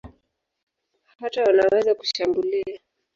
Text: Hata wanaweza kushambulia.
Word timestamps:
Hata 1.19 1.43
wanaweza 1.43 1.95
kushambulia. 1.95 2.79